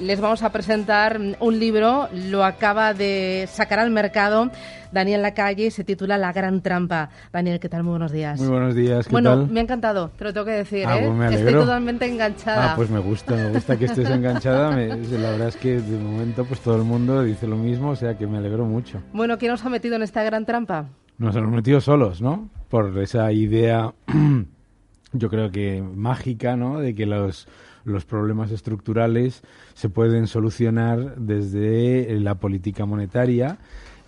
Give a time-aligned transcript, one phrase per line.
[0.00, 4.48] Les vamos a presentar un libro, lo acaba de sacar al mercado
[4.92, 7.10] Daniel Lacalle, se titula La Gran Trampa.
[7.32, 7.82] Daniel, ¿qué tal?
[7.82, 8.38] Muy buenos días.
[8.38, 9.48] Muy buenos días, ¿qué bueno, tal?
[9.50, 11.04] me ha encantado, te lo tengo que decir, Ah, ¿eh?
[11.04, 11.34] pues me.
[11.34, 12.72] Estoy totalmente enganchada.
[12.72, 14.70] Ah, pues me gusta, me gusta que estés enganchada.
[14.70, 17.96] Me- la verdad es que de momento pues todo el mundo dice lo mismo, o
[17.96, 19.02] sea que me alegro mucho.
[19.12, 20.86] Bueno, ¿quién nos ha metido en esta gran trampa?
[21.18, 22.48] Nos hemos metido solos, ¿no?
[22.68, 23.92] Por esa idea,
[25.12, 26.78] yo creo que mágica, ¿no?
[26.78, 27.48] De que los,
[27.84, 29.42] los problemas estructurales
[29.74, 33.58] se pueden solucionar desde la política monetaria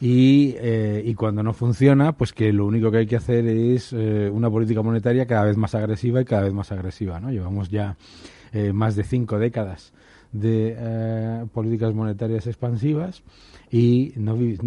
[0.00, 3.92] y, eh, y cuando no funciona, pues que lo único que hay que hacer es
[3.92, 7.30] eh, una política monetaria cada vez más agresiva y cada vez más agresiva, ¿no?
[7.30, 7.96] Llevamos ya
[8.52, 9.92] eh, más de cinco décadas
[10.32, 13.22] de eh, políticas monetarias expansivas
[13.72, 14.58] y no, y,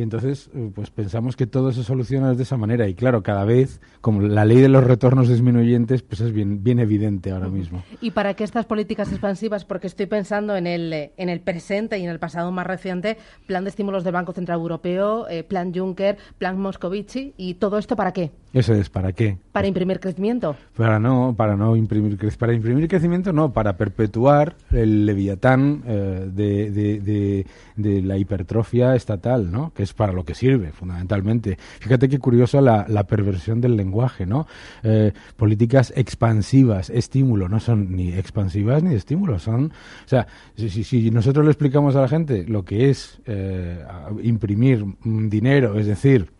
[0.00, 3.80] entonces eh, pues pensamos que todo se soluciona de esa manera y claro cada vez
[4.00, 8.12] como la ley de los retornos disminuyentes pues es bien bien evidente ahora mismo ¿Y
[8.12, 9.64] para qué estas políticas expansivas?
[9.64, 13.16] Porque estoy pensando en el, eh, en el presente y en el pasado más reciente,
[13.46, 17.96] plan de estímulos del Banco Central Europeo, eh, plan Juncker, plan Moscovici, ¿y todo esto
[17.96, 18.30] para qué?
[18.54, 20.56] eso es para qué Para imprimir crecimiento.
[20.76, 26.30] para no para no imprimir crec- para imprimir crecimiento no para perpetuar el leviatán eh,
[26.32, 27.46] de, de, de-
[27.78, 31.56] de la hipertrofia estatal no que es para lo que sirve fundamentalmente.
[31.80, 34.46] Fíjate qué curioso la, la perversión del lenguaje no
[34.82, 39.72] Eh, políticas expansivas estímulo no son ni expansivas ni de estímulo son
[40.04, 43.84] o sea si, si, si nosotros le explicamos a la gente lo que es eh,
[44.22, 46.30] imprimir dinero es decir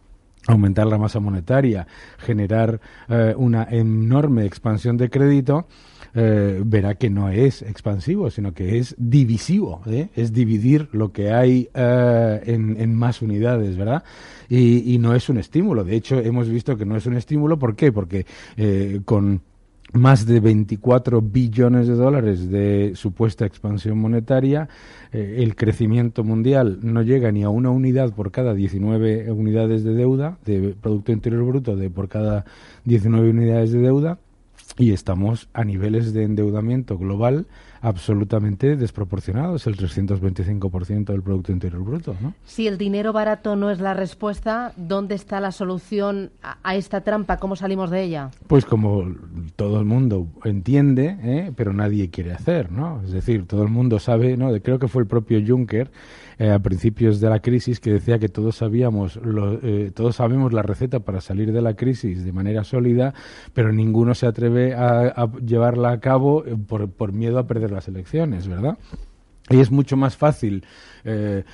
[0.48, 1.86] aumentar la masa monetaria,
[2.18, 5.66] generar eh, una enorme expansión de crédito,
[6.14, 10.08] eh, verá que no es expansivo, sino que es divisivo, ¿eh?
[10.16, 14.02] es dividir lo que hay eh, en, más unidades, ¿verdad?
[14.48, 15.84] Y, y no es un estímulo.
[15.84, 17.58] De hecho, hemos visto que no es un estímulo.
[17.58, 17.92] ¿Por qué?
[17.92, 18.24] Porque
[19.04, 19.42] con
[19.92, 24.68] más de 24 billones de dólares de supuesta expansión monetaria,
[25.12, 29.94] eh, el crecimiento mundial no llega ni a una unidad por cada 19 unidades de
[29.94, 32.44] deuda, de Producto Interior Bruto de por cada
[32.84, 34.18] 19 unidades de deuda,
[34.76, 37.46] y estamos a niveles de endeudamiento global
[37.80, 42.34] absolutamente desproporcionados, el 325% del Producto Interior Bruto, ¿no?
[42.44, 47.02] Si el dinero barato no es la respuesta, ¿dónde está la solución a, a esta
[47.02, 47.36] trampa?
[47.38, 48.30] ¿Cómo salimos de ella?
[48.46, 49.04] Pues como
[49.56, 51.52] todo el mundo entiende, ¿eh?
[51.56, 53.00] pero nadie quiere hacer, ¿no?
[53.04, 54.50] Es decir, todo el mundo sabe, ¿no?
[54.60, 55.90] Creo que fue el propio Juncker
[56.38, 60.52] eh, a principios de la crisis que decía que todos sabíamos, lo- eh, todos sabemos
[60.52, 63.12] la receta para salir de la crisis de manera sólida,
[63.54, 67.67] pero ninguno se atreve a, a llevarla a cabo eh, por, por miedo a perder
[67.70, 68.78] las elecciones, ¿verdad?
[69.50, 70.64] Y es mucho más fácil
[71.04, 71.44] eh,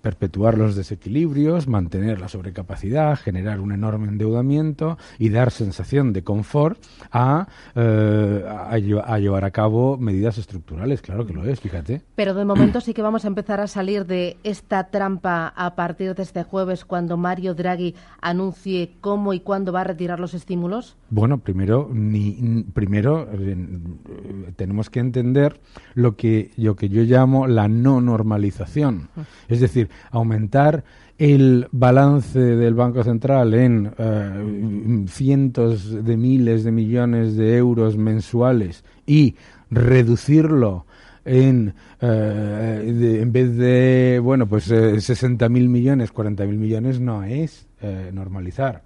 [0.00, 6.78] perpetuar los desequilibrios, mantener la sobrecapacidad, generar un enorme endeudamiento y dar sensación de confort
[7.10, 11.02] a, eh, a, a llevar a cabo medidas estructurales.
[11.02, 12.02] Claro que lo es, fíjate.
[12.14, 16.14] Pero de momento sí que vamos a empezar a salir de esta trampa a partir
[16.14, 20.96] de este jueves cuando Mario Draghi anuncie cómo y cuándo va a retirar los estímulos.
[21.10, 25.60] Bueno, primero, ni, primero eh, eh, tenemos que entender
[25.94, 29.08] lo que, lo que yo llamo la no normalización.
[29.48, 30.84] Es decir, aumentar
[31.18, 38.84] el balance del Banco Central en eh, cientos de miles de millones de euros mensuales
[39.06, 39.36] y
[39.70, 40.86] reducirlo
[41.24, 48.10] en, eh, en vez de, bueno, pues eh, 60.000 millones, 40.000 millones no es eh,
[48.12, 48.82] normalizar.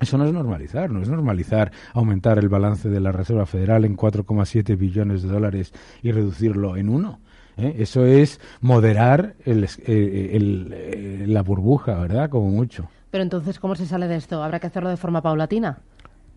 [0.00, 3.96] Eso no es normalizar, no es normalizar aumentar el balance de la Reserva Federal en
[3.96, 5.72] 4,7 billones de dólares
[6.02, 7.20] y reducirlo en uno.
[7.58, 7.76] ¿Eh?
[7.78, 12.30] Eso es moderar el eh, el- eh, la burbuja, ¿verdad?
[12.30, 12.88] Como mucho.
[13.10, 14.42] Pero entonces, ¿cómo se sale de esto?
[14.42, 15.78] ¿Habrá que hacerlo de forma paulatina?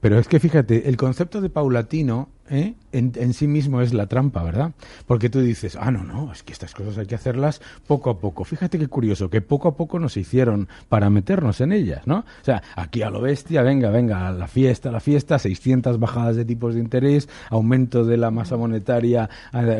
[0.01, 2.73] Pero es que fíjate, el concepto de paulatino ¿eh?
[2.91, 4.71] en, sí mismo es la trampa, ¿verdad?
[5.05, 8.19] Porque tú dices, ah, no, no, es que estas cosas hay que hacerlas poco a
[8.19, 8.43] poco.
[8.43, 12.19] Fíjate qué curioso, que poco a poco nos hicieron para meternos en ellas, ¿no?
[12.19, 16.35] O sea, aquí a lo bestia, venga, venga, a la fiesta, la fiesta, 600 bajadas
[16.35, 19.29] de tipos de interés, aumento de la masa monetaria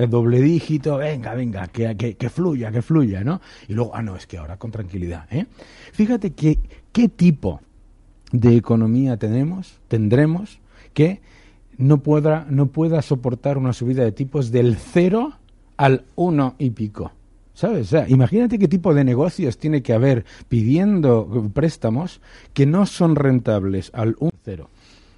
[0.08, 3.42] doble dígito, venga, venga, que, que, fluya, que fluya, ¿no?
[3.68, 5.48] Y luego, ah, no, es que ahora con tranquilidad, ¿eh?
[5.94, 7.62] Fíjate qué tipo
[8.32, 10.60] de economía tenemos, tendremos
[10.94, 11.22] que
[11.78, 15.34] no pueda, no pueda soportar una subida de tipos del cero
[15.78, 17.12] al uno y pico.
[17.54, 17.88] ¿Sabes?
[17.88, 22.22] O sea, imagínate qué tipo de negocios tiene que haber pidiendo préstamos
[22.54, 24.70] que no son rentables al un cero.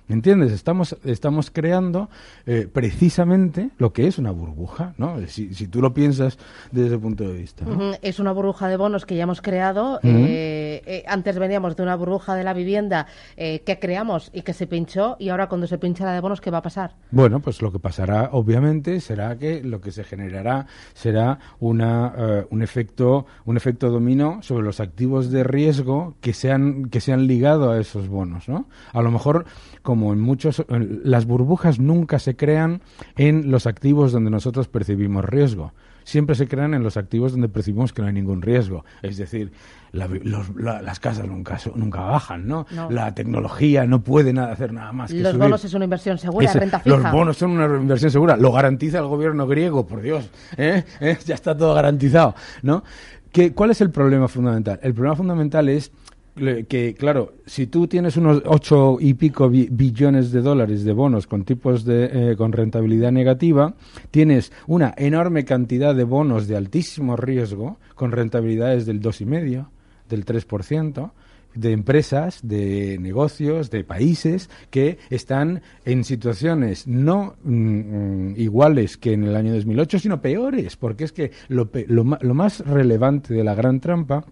[0.10, 0.52] ¿Entiendes?
[0.52, 2.10] Estamos, estamos creando
[2.46, 5.26] eh, precisamente lo que es una burbuja, ¿no?
[5.28, 6.38] Si, si, tú lo piensas
[6.72, 7.66] desde ese punto de vista.
[8.02, 10.00] Es una burbuja de bonos que ya hemos creado.
[10.04, 14.68] Eh, eh, antes veníamos de una burbuja de la vivienda que creamos y que se
[14.68, 16.96] pinchó, y ahora cuando se pincha la de bonos, ¿qué va a pasar?
[17.12, 22.62] Bueno, pues lo que pasará, obviamente, será que lo que se generará será una, un,
[22.62, 27.28] efecto, un efecto dominó sobre los activos de riesgo que se han, que se han
[27.28, 28.68] ligado a esos bonos, ¿no?
[28.92, 29.46] A lo mejor
[29.82, 32.82] como en muchos, las burbujas nunca se crean
[33.16, 35.74] en los activos donde nosotros percibimos riesgo.
[36.04, 38.86] Siempre se crean en los activos donde percibimos que no hay ningún riesgo.
[39.02, 39.52] Es decir,
[39.92, 42.66] las casas nunca, nunca bajan, ¿no?
[42.90, 46.52] La tecnología no puede nada, hacer nada más que Los bonos es una inversión segura,
[46.52, 46.98] renta fija.
[46.98, 48.36] Los bonos son una inversión segura.
[48.36, 50.30] Lo garantiza el gobierno griego, por Dios.
[50.58, 50.84] ¿eh?
[51.00, 51.18] ¿Eh?
[51.26, 52.84] Ya está todo garantizado, ¿no?
[53.32, 54.80] ¿Qué, ¿Cuál es el problema fundamental?
[54.84, 55.92] El problema fundamental es
[56.36, 61.44] que, claro, si tú tienes unos ocho y pico billones de dólares de bonos con
[61.46, 63.76] tipos de eh, con rentabilidad negativa,
[64.10, 69.70] tienes una enorme cantidad de bonos de altísimo riesgo con rentabilidades del dos y medio,
[70.10, 71.12] del 3%,
[71.54, 79.14] de empresas, de negocios, de países que están en situaciones no mm, mm, iguales que
[79.14, 83.54] en el año 2008, sino peores, porque es que lo, lo más relevante de la
[83.54, 84.26] gran trampa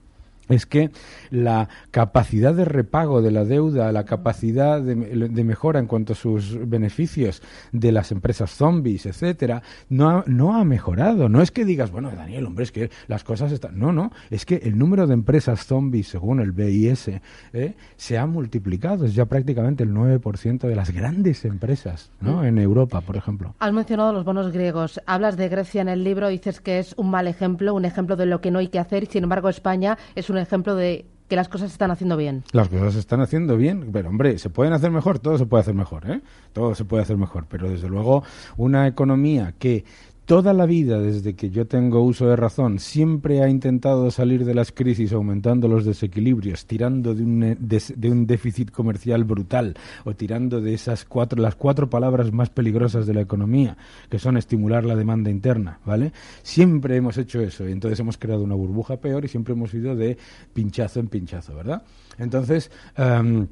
[0.50, 0.92] es que
[1.30, 6.58] la capacidad de repago de la deuda, la capacidad de, mejora en cuanto a sus
[6.68, 7.42] beneficios
[7.72, 11.30] de las empresas zombies, etcétera, no ha, no ha mejorado.
[11.30, 13.80] No es que digas, bueno, Daniel, hombre, es que las cosas están.
[13.80, 17.10] No, no, es que el número de empresas zombies, según el BIS,
[17.54, 17.76] ¿eh?
[17.96, 19.06] se ha multiplicado.
[19.06, 22.42] Es ya prácticamente el 9% de las grandes empresas, ¿no?
[22.42, 22.46] Mm.
[22.46, 23.56] En Europa, por ejemplo.
[23.60, 25.02] Has mencionado los bonos griegos.
[25.06, 28.26] Hablas de Grecia en el libro, dices que es un mal ejemplo, un ejemplo de
[28.26, 29.06] lo que no hay que hacer.
[29.06, 32.44] Sin embargo, España es un ejemplo de que las cosas se están haciendo bien.
[32.51, 35.19] Las cosas se están haciendo bien, pero hombre, ¿se pueden hacer mejor?
[35.19, 36.22] Todo se puede hacer mejor, ¿eh?
[36.51, 38.24] Todo se puede hacer mejor, pero desde luego
[38.57, 39.86] una economía que
[40.31, 44.54] toda la vida, desde que yo tengo uso de razón, siempre ha intentado salir de
[44.54, 49.75] las crisis aumentando los desequilibrios, tirando de un, de, un déficit comercial brutal
[50.06, 53.75] o tirando de esas cuatro, las cuatro palabras más peligrosas de la economía,
[54.10, 56.13] que son estimular la demanda interna, ¿vale?
[56.44, 59.98] Siempre hemos hecho eso y entonces hemos creado una burbuja peor y siempre hemos ido
[59.98, 60.18] de
[60.54, 61.83] pinchazo en pinchazo, ¿verdad?
[62.18, 63.48] Entonces, em,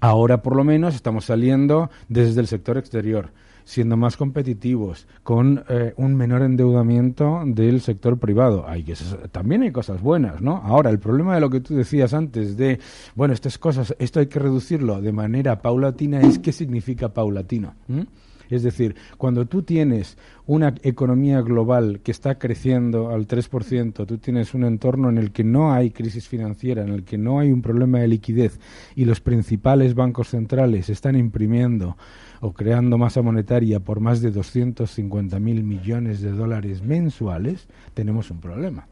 [0.00, 3.32] ahora por lo menos estamos saliendo desde el sector exterior
[3.64, 8.68] siendo más competitivos, con eh, un menor endeudamiento del sector privado.
[8.68, 8.94] Hay que,
[9.32, 10.56] también hay cosas buenas, ¿no?
[10.56, 12.78] Ahora, el problema de lo que tú decías antes de,
[13.14, 17.74] bueno, estas cosas, esto hay que reducirlo de manera paulatina, es qué significa paulatino.
[18.50, 24.54] Es decir, cuando tú tienes una economía global que está creciendo al 3%, tú tienes
[24.54, 27.62] un entorno en el que no hay crisis financiera, en el que no hay un
[27.62, 28.58] problema de liquidez
[28.96, 31.96] y los principales bancos centrales están imprimiendo
[32.40, 38.86] o creando masa monetaria por más de 250.000 millones de dólares mensuales, tenemos un problema.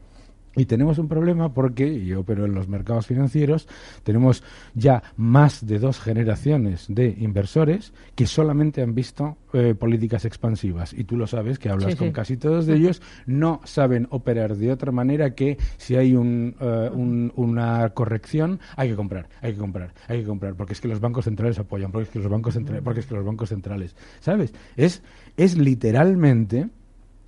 [0.59, 3.65] Y tenemos un problema porque, yo opero en los mercados financieros,
[4.03, 10.91] tenemos ya más de dos generaciones de inversores que solamente han visto eh, políticas expansivas.
[10.91, 14.69] Y tú lo sabes, que hablas con casi todos de ellos, no saben operar de
[14.69, 19.93] otra manera que si hay un, eh, una corrección, hay que comprar, hay que comprar,
[20.09, 22.55] hay que comprar, porque es que los bancos centrales apoyan, porque es que los bancos
[22.55, 24.53] centrales, porque es que los bancos centrales, ¿sabes?
[24.75, 25.03] Es,
[25.37, 26.67] es literalmente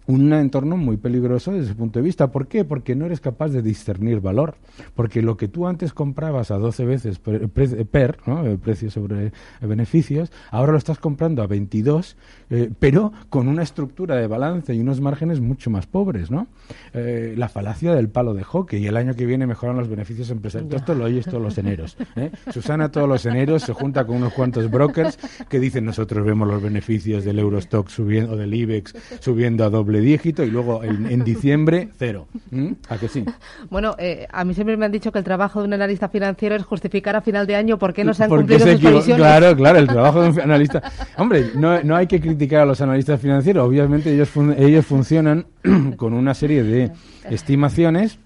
[0.07, 2.31] un entorno muy peligroso desde ese punto de vista.
[2.31, 2.65] ¿Por qué?
[2.65, 4.55] Porque no eres capaz de discernir valor.
[4.95, 8.45] Porque lo que tú antes comprabas a 12 veces per, per ¿no?
[8.45, 9.31] el precio sobre
[9.61, 12.17] beneficios, ahora lo estás comprando a 22,
[12.49, 16.31] eh, pero con una estructura de balance y unos márgenes mucho más pobres.
[16.31, 16.47] ¿no?
[16.93, 20.29] Eh, la falacia del palo de hockey y el año que viene mejoran los beneficios
[20.29, 20.81] empresariales.
[20.81, 21.97] Esto lo oyes todos los eneros.
[22.15, 22.31] ¿eh?
[22.51, 25.17] Susana todos los eneros se junta con unos cuantos brokers
[25.49, 29.90] que dicen nosotros vemos los beneficios del Eurostock subiendo o del IBEX subiendo a doble
[29.99, 32.27] dígito y luego en, diciembre cero.
[32.49, 32.71] ¿Mm?
[32.89, 33.25] ¿A que sí?
[33.69, 36.55] Bueno, eh, a mí siempre me han dicho que el trabajo de un analista financiero
[36.55, 39.15] es justificar a final de año por qué no se han cumplido sus previsiones.
[39.17, 40.81] Claro, claro, el trabajo de un analista.
[41.17, 43.67] Hombre, no, no hay que criticar a los analistas financieros.
[43.67, 45.45] Obviamente ellos, ellos funcionan
[45.97, 46.91] con una serie de
[47.29, 48.19] estimaciones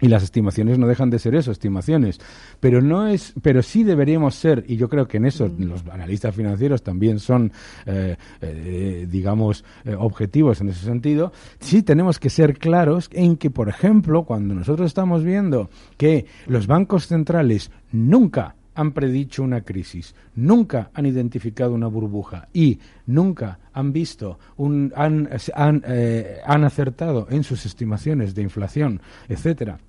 [0.00, 2.20] y las estimaciones no dejan de ser eso, estimaciones.
[2.60, 5.62] Pero no es, pero sí deberíamos ser, y yo creo que en eso mm.
[5.64, 7.52] los analistas financieros también son,
[7.86, 11.32] eh, eh, digamos, eh, objetivos en ese sentido.
[11.60, 16.66] Sí tenemos que ser claros en que, por ejemplo, cuando nosotros estamos viendo que los
[16.66, 23.92] bancos centrales nunca han predicho una crisis, nunca han identificado una burbuja y nunca han
[23.92, 29.80] visto, un, han, han, eh, han acertado en sus estimaciones de inflación, etcétera,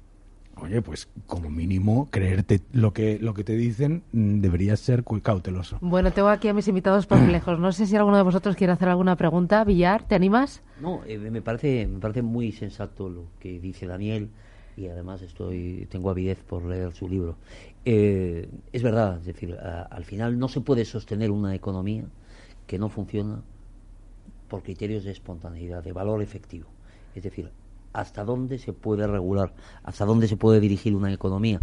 [0.62, 5.78] oye, pues como mínimo creerte lo que lo que te dicen mm, debería ser cauteloso.
[5.82, 7.60] Bueno, tengo aquí a mis invitados perplejos.
[7.60, 9.64] No sé si alguno de vosotros quiere hacer alguna pregunta.
[9.64, 10.62] Villar, ¿te animas?
[10.82, 14.30] No, eh, me parece me parece muy sensato lo que dice Daniel
[14.78, 17.36] y además estoy tengo avidez por leer su libro.
[17.86, 22.06] Eh, es verdad, es decir, al final no se puede sostener una economía
[22.68, 23.42] que no funciona
[24.48, 26.68] por criterios de espontaneidad, de valor efectivo.
[27.16, 27.52] Es decir,
[27.94, 29.54] hasta dónde se puede regular,
[29.84, 31.62] hasta dónde se puede dirigir una economía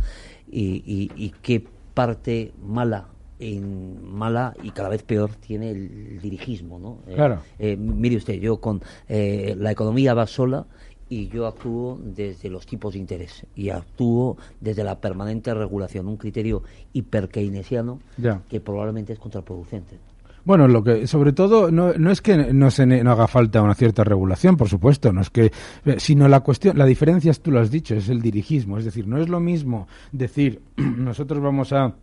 [0.51, 1.65] y, qué
[1.95, 6.99] parte mala en mala y cada vez peor tiene el dirigismo, ¿no?
[7.07, 7.41] Eh, claro.
[7.59, 10.67] Eh, mire usted, yo con eh, la economía va sola
[11.09, 16.17] y yo actúo desde los tipos de interés y actúo desde la permanente regulación, un
[16.17, 18.01] criterio hiper keynesiano
[18.49, 19.99] que probablemente es contraproducente.
[20.47, 23.75] Bueno, lo que sobre todo no, no es que no, se no haga falta una
[23.75, 25.51] cierta regulación, por supuesto, no es que
[25.85, 28.85] eh, sino la cuestión, la diferencia es tú lo has dicho, es el dirigismo, es
[28.85, 31.97] decir, no es lo mismo decir nosotros vamos a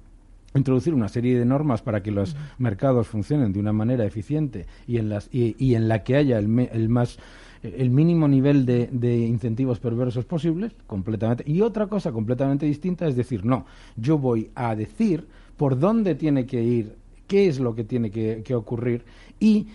[0.56, 4.98] introducir una serie de normas para que los mercados funcionen de una manera eficiente y
[4.98, 7.20] en las y, en la que haya el, el más
[7.64, 11.46] el mínimo nivel de, de, incentivos perversos posibles, completamente.
[11.48, 16.46] Y otra cosa completamente distinta es decir, no, yo voy a decir por dónde tiene
[16.46, 17.03] que ir
[17.34, 19.06] qué es lo que tiene que, ocurrir
[19.40, 19.66] y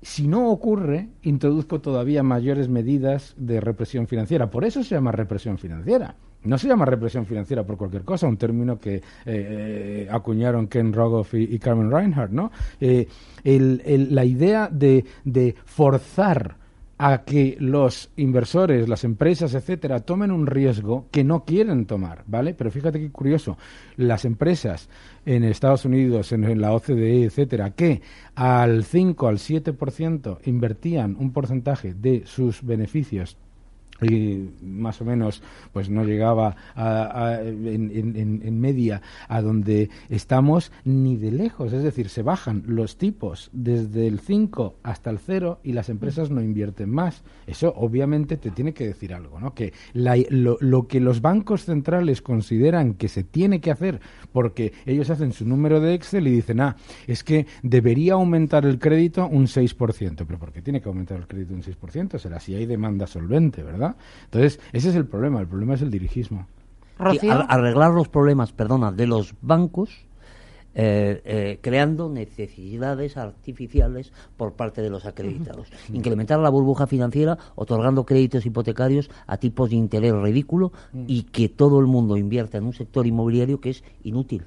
[0.00, 4.48] si no ocurre, introduzco todavía mayores medidas de represión financiera.
[4.48, 6.14] Por eso se llama represión financiera.
[6.44, 10.92] No se llama represión financiera por cualquier cosa, un término que eh, eh, acuñaron Ken
[10.92, 12.52] Rogoff y, Carmen Reinhardt, ¿no?
[12.80, 13.08] Eh,
[13.42, 16.57] la idea de, de forzar
[16.98, 22.54] a que los inversores, las empresas, etcétera, tomen un riesgo que no quieren tomar, ¿vale?
[22.54, 23.56] Pero fíjate qué curioso,
[23.96, 24.88] las empresas
[25.24, 28.02] en Estados Unidos, en, la OCDE, etcétera, que
[28.34, 33.36] al 5 al 7% invertían un porcentaje de sus beneficios
[34.00, 41.32] y más o menos pues no llegaba a, en, media a donde estamos ni de
[41.32, 45.88] lejos es decir se bajan los tipos desde el 5 hasta el 0 y las
[45.88, 50.86] empresas no invierten más eso obviamente te tiene que decir algo no que lo, lo,
[50.86, 54.00] que los bancos centrales consideran que se tiene que hacer
[54.32, 56.76] porque ellos hacen su número de Excel y dicen ah
[57.06, 61.26] es que debería aumentar el crédito un 6% pero ¿por qué tiene que aumentar el
[61.26, 62.18] crédito un 6%?
[62.18, 63.87] será si hay demanda solvente ¿verdad?
[64.24, 66.46] Entonces, ese es el problema, el problema es el dirigismo.
[66.98, 70.08] arreglar los problemas, perdona, de los bancos
[70.80, 75.66] eh, eh, creando necesidades artificiales por parte de los acreditados.
[75.92, 80.70] Incrementar la burbuja financiera otorgando créditos hipotecarios a tipos de interés ridículo
[81.08, 84.44] y que todo el mundo invierta en un sector inmobiliario que es inútil.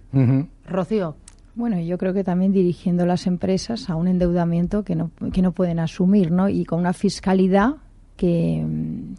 [0.66, 1.18] Rocío.
[1.54, 5.52] Bueno, yo creo que también dirigiendo las empresas a un endeudamiento que no, que no
[5.52, 6.48] pueden asumir, ¿no?
[6.48, 7.76] Y con una fiscalidad
[8.15, 8.65] que,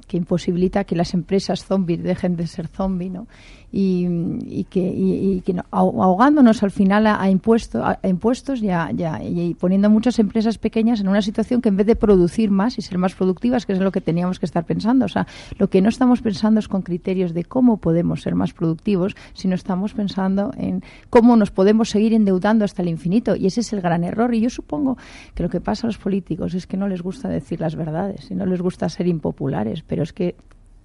[0.06, 3.26] que, imposibilita que las empresas zombies dejen de ser zombies, ¿no?
[3.72, 8.90] Y, que, y, que ahogándonos al final a, impuestos, a impuestos ya,
[9.22, 12.82] y poniendo muchas empresas pequeñas en una situación que en vez de producir más y
[12.82, 15.26] ser más productivas, que es lo que teníamos que estar pensando, o sea,
[15.58, 19.54] lo que no estamos pensando es con criterios de cómo podemos ser más productivos, sino
[19.54, 23.36] estamos pensando en cómo nos podemos seguir endeudando hasta el infinito.
[23.36, 24.34] Y ese es el gran error.
[24.34, 24.98] Y yo supongo
[25.34, 28.30] que lo que pasa a los políticos es que no les gusta decir las verdades
[28.30, 30.34] y no les gusta ser impopulares, pero es que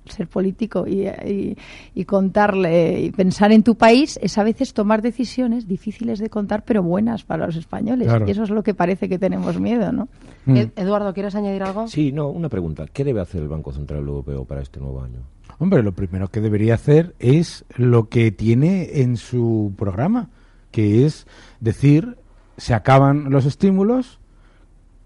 [0.10, 6.20] ser político y, contarle y pensar en tu país es a veces tomar decisiones difíciles
[6.20, 9.60] de contar pero buenas para los españoles y eso es lo que parece que tenemos
[9.60, 10.08] miedo ¿no?
[10.46, 10.58] Mm.
[10.76, 11.88] Eduardo ¿quieres añadir algo?
[11.88, 15.20] Sí, no, una pregunta ¿qué debe hacer el Banco Central Europeo para este nuevo año?
[15.60, 20.30] Hombre, lo primero que debería hacer es lo que tiene en su programa
[20.72, 21.26] que es
[21.60, 22.18] decir
[22.58, 24.20] se acaban los estímulos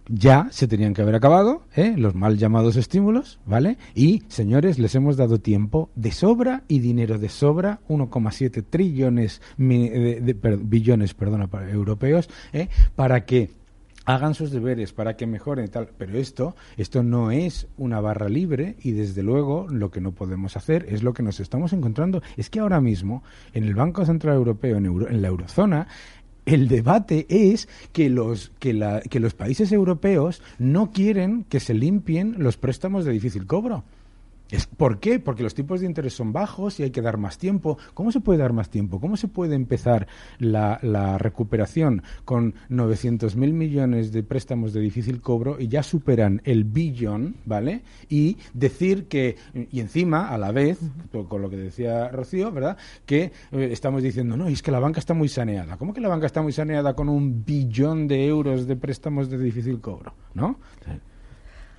[0.07, 1.93] ya se tenían que haber acabado, ¿eh?
[1.97, 3.77] los mal llamados estímulos, ¿vale?
[3.95, 10.37] Y, señores, les hemos dado tiempo de sobra y dinero de sobra, 1,7 trillones de,
[10.63, 12.69] billones perdona, europeos, ¿eh?
[12.95, 13.51] para que
[14.05, 18.29] hagan sus deberes para que mejoren y tal, pero esto esto no es una barra
[18.29, 22.21] libre y desde luego lo que no podemos hacer es lo que nos estamos encontrando
[22.35, 25.87] es que ahora mismo en el Banco Central Europeo en, en la eurozona
[26.45, 31.73] el debate es que los, que, la, que los países europeos no quieren que se
[31.73, 33.83] limpien los préstamos de difícil cobro.
[34.51, 35.19] Es, ¿Por qué?
[35.19, 37.77] Porque los tipos de interés son bajos y hay que dar más tiempo.
[37.93, 38.99] ¿Cómo se puede dar más tiempo?
[38.99, 40.07] ¿Cómo se puede empezar
[40.39, 46.65] la, la recuperación con 900.000 millones de préstamos de difícil cobro y ya superan el
[46.65, 47.83] billón, ¿vale?
[48.09, 50.79] Y decir que, y encima, a la vez,
[51.29, 52.77] con lo que decía Rocío, ¿verdad?
[53.05, 55.77] Que eh, estamos diciendo, no, es que la banca está muy saneada.
[55.77, 59.37] ¿Cómo que la banca está muy saneada con un billón de euros de préstamos de
[59.37, 60.13] difícil cobro?
[60.33, 60.59] ¿No?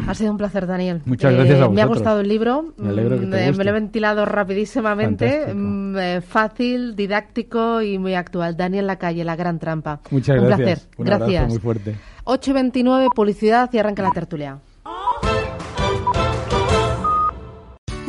[0.06, 1.02] Ha sido un placer, Daniel.
[1.04, 1.88] Muchas gracias a Me ha vosotros.
[1.98, 2.74] gustado el libro.
[2.76, 5.26] Me alegro que te Mm, eh, lo he ventilado rapidísimamente.
[5.28, 5.58] Fantástico.
[5.58, 8.56] Mm, eh, fácil, didáctico y muy actual.
[8.56, 10.00] Daniel Lacalle, La Gran Trampa.
[10.10, 10.80] Muchas un gracias.
[10.86, 10.88] placer.
[10.98, 11.48] Un gracias.
[11.48, 11.96] muy fuerte.
[12.24, 14.58] 8.29, publicidad y arranca la tertulia.